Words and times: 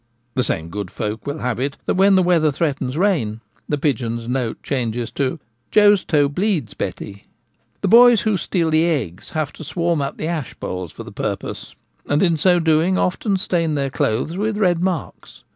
The 0.33 0.43
same 0.43 0.69
good 0.69 0.89
folk 0.89 1.27
will 1.27 1.37
have 1.37 1.59
it 1.59 1.77
that 1.85 1.93
when 1.93 2.15
the 2.15 2.23
weather 2.23 2.51
threatens 2.51 2.97
rain 2.97 3.39
the 3.69 3.77
pigeon's 3.77 4.27
note 4.27 4.63
changes 4.63 5.11
to 5.11 5.37
'Joe's 5.69 6.03
toe 6.03 6.27
bleeds, 6.27 6.73
Betty.' 6.73 7.27
The 7.81 7.87
boys 7.87 8.21
who 8.21 8.35
steal 8.35 8.71
the 8.71 8.83
eggs 8.85 9.29
have 9.37 9.53
to 9.53 9.63
swarm 9.63 10.01
up 10.01 10.17
the 10.17 10.25
ash 10.27 10.59
poles 10.59 10.91
for 10.91 11.03
the 11.03 11.11
purpose, 11.11 11.75
and 12.07 12.23
in 12.23 12.35
so 12.37 12.57
doing 12.59 12.97
often 12.97 13.37
stain 13.37 13.75
their 13.75 13.91
clothes 13.91 14.35
with 14.37 14.57
red 14.57 14.81
marks. 14.81 15.43